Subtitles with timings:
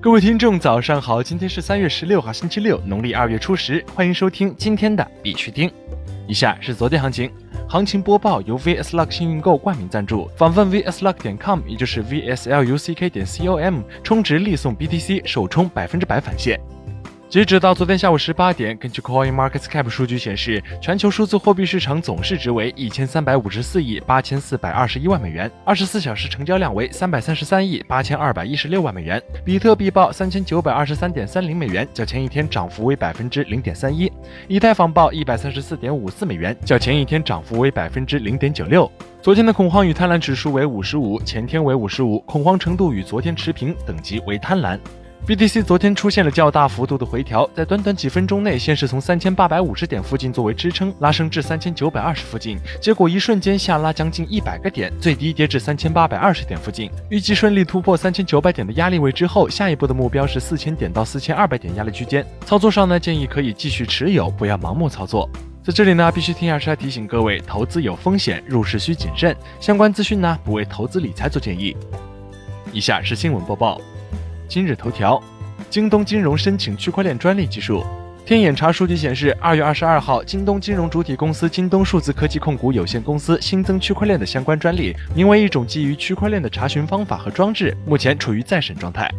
[0.00, 1.20] 各位听众，早上好！
[1.20, 3.84] 今天是三月十六号，星期六，农历二月初十。
[3.92, 5.68] 欢迎收听今天的必须听。
[6.28, 7.28] 以下是昨天行情，
[7.68, 10.30] 行情播报由 VSLUCK 幸运购冠名赞助。
[10.36, 16.60] 访问 VSLUCK 点 com，也就是 VSLUCK 点 com，充值立送 BTC，首充百分之百返现。
[17.28, 29.22] 截止到昨天下午十八点，根据 Coin Market Cap 数据显示，全球数字货币市场总市值为一千三百五十四亿八千四百二十一万美元，二十四小时成交量为三百三十三亿八千二百一十六万美元。
[29.44, 34.10] 比特币报三千九百二十三点三零美元，较前一天涨幅为百分之零点三一；
[34.48, 38.90] 以太坊报一百三十四点五四美元，较前一天涨幅为百分之零点九六。
[39.20, 44.78] 昨天的恐慌与贪婪指数为五十五，前天为五十五，恐慌程度与昨天持平，等级为贪婪。
[45.26, 56.90] BTC 昨天出现了较大幅度的回调，在短短几分钟内，先是从三千八百五十点附近作为支撑拉升至三千九百二十附近，结果一瞬间下拉将近一百个点，最低跌至三千八百二十点附近。
[57.10, 62.24] 预计顺利突破三千九百点的压力位之后，下一步的目标是四千点到四千二百点压力区间。
[62.46, 65.28] 操作上呢，建议可以继续持有，不要盲目操作。
[65.62, 69.36] 在这里呢，必须听下是提醒各位，投资有风险，入市需谨慎。
[69.60, 71.76] 相关资讯呢，不为投资理财做建议。
[72.72, 73.78] 以下是新闻播报。
[74.48, 75.22] 今日头条：
[75.68, 77.84] 京东金融申请区块链专利技术。
[78.24, 89.12] 天眼查数据显示，二月二十二号，京东金融主体公司京东数字科技控股有限公司新增区块链的相关专利，名为一种基于区块链的查询方法和装置，目前处于再审状态。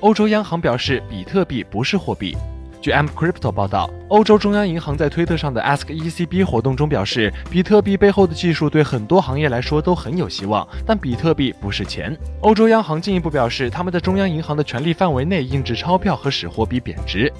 [0.00, 2.34] 欧洲央行表示，比特币不是货币。
[2.80, 12.16] 据 M Crypto 报道，欧洲中央银行在推特上的 Ask ECB 活动中表示，比特币背后的技术对很多行业来说都很有希望，但比特币不是钱。
[12.40, 17.30] 欧洲央行进一步表示，他们在中央银行的权力范围内印制钞票和使货币贬值。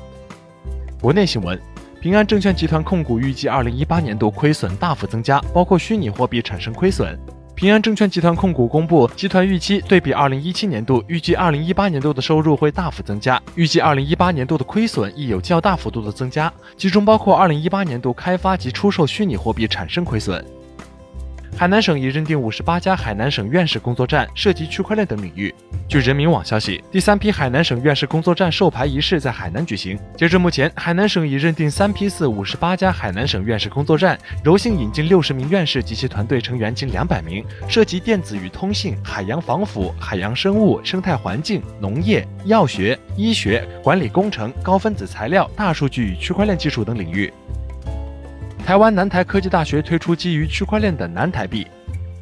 [1.00, 1.58] 国内新闻：
[2.02, 7.18] 平安证券集团控股预计2018年度亏损大幅增加，包括虚拟货币产生亏损。
[7.60, 20.42] 平安证券集团控股公布，集团预期对比二零一七年度，预计二零一八年度的收入会大幅增加，预计二零一八年度的亏损亦有较大幅度的增加，其中包括二零一八年度开发及出售虚拟货币产生亏损。
[21.60, 25.54] 海南省已认定五十八家海南省院士工作站涉及区块链等领域。
[25.86, 29.98] 据人民网消息，第三批海南省院士工作站授牌仪式在海南举行。
[30.16, 47.30] 截至目前，海南省已认定三批次五十八家海南省院士工作站，柔性引进六十名院士及其团队成员近两百名，涉及电子与通信、海洋防腐、海洋生物、生态环境、农业、药学、医学、管理工程、高分子材料、大数据与区块链技术等领域。
[48.64, 51.66] 台湾南台科技大学推出基于区块链的南台币。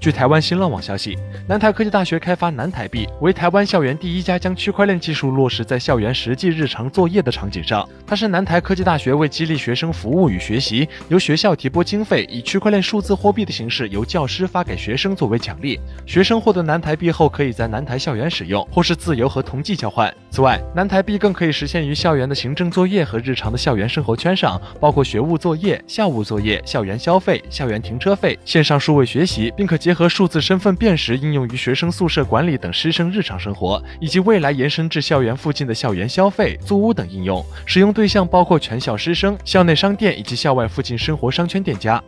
[0.00, 7.86] 据台湾新浪网消息，南台科技大学开发南台币，为台湾校园第一家将区块链技术落实在校园实际日常作业的场景上。
[8.06, 15.80] 它是南台科技大学为激励学生服务与学习，由学校提拨经费，以区块链数字货币的形式由教师发给学生作为奖励。
[16.06, 20.14] 学生获得南台币后，可以在南台校园使用，或是自由和同济交换。
[20.30, 37.42] 此外，南台币更可以实现于校园的行政作业和日常的校园生活圈上，包括学务作业、校务作业、校园消费、校园停车费、线上数位学习，并可结合数字身份辨识应用于学生宿舍管理等师生日常生活，以及未来延伸至校园附近的校园消费、租屋等应用。
[37.64, 41.98] 使用对象包括全校师生、校内商店以及校外附近生活商圈店家。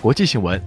[0.00, 0.60] 国际新闻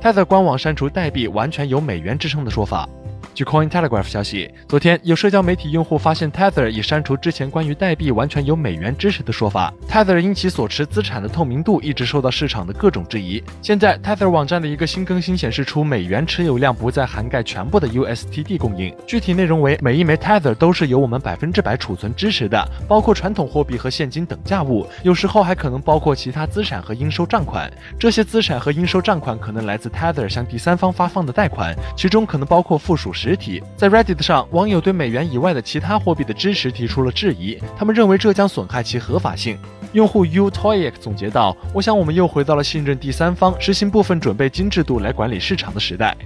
[0.00, 2.88] 泰达官网删除代币完全由美元支撑的说法。
[3.34, 9.72] 据 Coin Telegraph 消息，昨天有社交媒体用户发现 Tether 已删除之前关于代币完全由美元支持的说法。
[9.88, 13.42] Tether 因其所持资产的透明度一直受到市场的各种质疑。
[13.62, 27.72] 现在 Tether 网站的一个新更新显示出美元持有量不再涵盖全部的 USTD 供应，具体内容为每一枚 Tether 都是由我们百分之百储存支持的，包括传统货币和现金等价物，有时候还可能包括其他资产和应收账款。
[27.98, 33.10] 这些资产和应收账款可能来自 Tether 向第三方发放的贷款，其中可能包括附属。
[33.22, 39.56] 实体在 Reddit 上，网友对美元以外的其他货币的支持提出了质疑，他们认为这将损害其合法性。
[39.92, 46.16] 用户 U Toyek 总结道：“我想我们又回到了信任第三方、实行部分准备金制度来管理市场的时代。”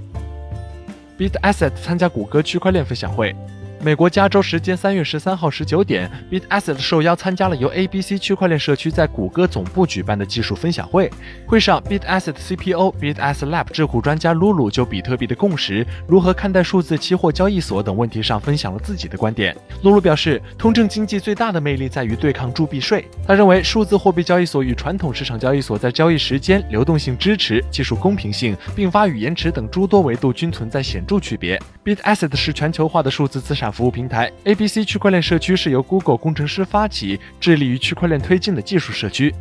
[1.18, 3.36] Bit Asset 参加谷歌区块链分享会。
[3.86, 11.08] 美国加州时间三月十三号十九点，BitAsset 受邀参加了由 ABC 区块链社区在谷歌总部举办的技术分享会。
[11.46, 19.56] 会上，BitAsset CPO、BitAsset Lab 智库专家露露就比特币的共识、如何看待数字期货交易所等问题上分享了自己的观点。
[19.84, 23.08] 露露表示，通证经济最大的魅力在于对抗铸币税。
[23.24, 31.56] 他认为，数字货币交易所与传统市场交易所在交易时间、流动性支持、技术公平性、并发与延迟等诸多维度均存在显著区别。
[31.84, 33.72] BitAsset 是全球化的数字资产。
[33.76, 39.34] 服务平台 ABC 区块链社区是由 Google 工程师发起，致力于区块链推进的技术社区。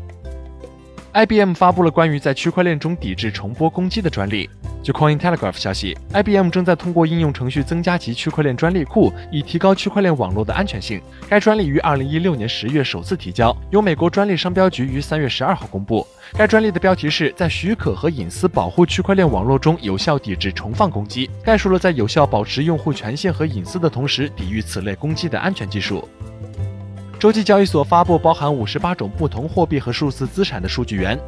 [1.16, 4.50] IBM 发布了关于在区块链中抵制重播攻击的专利。
[4.84, 11.02] 据 Cointelegraph 消息，IBM 正在通过应用程序增加其区块链专利库，以提高区块链网络的安全性。
[11.30, 16.06] 该专利于2016年10月首次提交，由美国专利商标局于3月12号公布。
[16.34, 26.06] 该专利的标题是在许可和隐私保护区块链网络中有效抵制重放攻击，概述了在有效保持用户权限和隐私的同时抵御此类攻击的安全技术。
[27.20, 31.20] 洲际交易所发布包含五十八种不同货币和数字资产的数据源。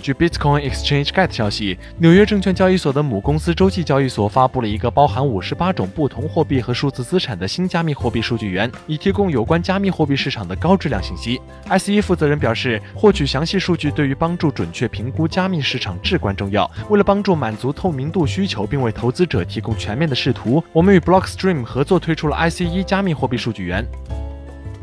[0.00, 11.40] 据 Bitcoin Exchange Gate 消息，纽约证券交易所的母公司洲际交易所发布了一个包含五十八种不同货币和数字资产的新加密货币数据源，以提供有关加密货币市场的高质量信息。
[11.78, 16.70] SE 负责人表示，获取详细数据对于帮助准确评估加密市场至关重要。
[16.88, 23.84] 为了帮助满足透明度需求，并为投资者提供全面的视图，我们与 Blockstream 合作推出了 ICE 加密货币数据源。